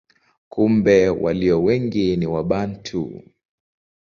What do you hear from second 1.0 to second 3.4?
walio wengi ni Wabantu.